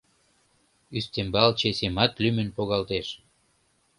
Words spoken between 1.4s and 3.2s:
чесемат лӱмын погалтеш.